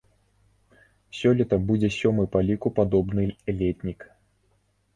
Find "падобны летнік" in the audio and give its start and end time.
2.81-3.99